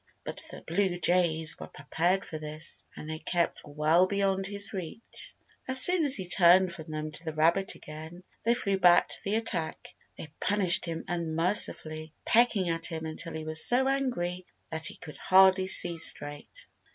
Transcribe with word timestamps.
But 0.23 0.41
the 0.49 0.63
blue 0.63 0.97
jays 0.97 1.59
were 1.59 1.67
prepared 1.67 2.25
for 2.25 2.39
this, 2.39 2.85
and 2.95 3.07
they 3.07 3.19
kept 3.19 3.61
well 3.63 4.07
beyond 4.07 4.47
his 4.47 4.73
reach. 4.73 5.35
As 5.67 5.79
soon 5.79 6.03
as 6.03 6.15
he 6.15 6.27
turned 6.27 6.73
from 6.73 6.89
them 6.89 7.11
to 7.11 7.23
the 7.23 7.35
rabbit 7.35 7.75
again 7.75 8.23
they 8.41 8.55
flew 8.55 8.79
back 8.79 9.09
to 9.09 9.19
the 9.23 9.35
attack. 9.35 9.93
They 10.17 10.33
punished 10.39 10.87
him 10.87 11.05
unmercifully, 11.07 12.13
pecking 12.25 12.67
at 12.67 12.87
him 12.87 13.05
until 13.05 13.33
he 13.33 13.45
was 13.45 13.63
so 13.63 13.87
angry 13.87 14.47
that 14.71 14.87
he 14.87 14.95
could 14.95 15.17
hardly 15.17 15.67
see 15.67 15.97
straight. 15.97 16.65